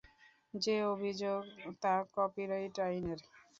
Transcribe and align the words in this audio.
যে 0.53 0.75
অভিযোগ, 0.93 1.41
তা 1.81 1.93
কপিরাইট 2.15 2.75
আইনের। 2.87 3.19